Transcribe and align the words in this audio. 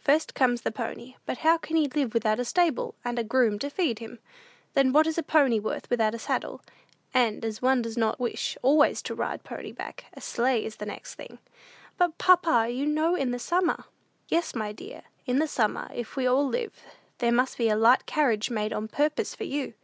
First 0.00 0.32
comes 0.36 0.60
the 0.60 0.70
pony; 0.70 1.16
but 1.26 1.38
how 1.38 1.58
can 1.58 1.74
he 1.74 1.88
live 1.88 2.14
without 2.14 2.38
a 2.38 2.44
stable, 2.44 2.94
and 3.04 3.18
a 3.18 3.24
groom 3.24 3.58
to 3.58 3.68
feed 3.68 3.98
him? 3.98 4.20
Then 4.74 4.92
what 4.92 5.08
is 5.08 5.18
a 5.18 5.24
pony 5.24 5.58
worth 5.58 5.90
without 5.90 6.14
a 6.14 6.20
saddle? 6.20 6.60
And, 7.12 7.44
as 7.44 7.60
one 7.60 7.82
does 7.82 7.96
not 7.96 8.20
wish 8.20 8.56
always 8.62 9.02
to 9.02 9.14
ride 9.16 9.42
pony 9.42 9.72
back, 9.72 10.04
a 10.14 10.20
sleigh 10.20 10.64
is 10.64 10.76
the 10.76 10.86
next 10.86 11.16
thing." 11.16 11.40
"But, 11.98 12.16
papa, 12.16 12.68
you 12.70 12.86
know 12.86 13.16
in 13.16 13.32
the 13.32 13.40
summer!" 13.40 13.86
"Yes, 14.28 14.54
my 14.54 14.70
dear, 14.70 15.02
in 15.26 15.40
the 15.40 15.48
summer, 15.48 15.90
if 15.92 16.14
we 16.14 16.28
all 16.28 16.46
live, 16.46 16.84
there 17.18 17.32
must 17.32 17.58
be 17.58 17.68
a 17.68 17.74
light 17.74 18.06
carriage 18.06 18.50
made 18.50 18.72
on 18.72 18.86
purpose 18.86 19.34
for 19.34 19.42
you." 19.42 19.74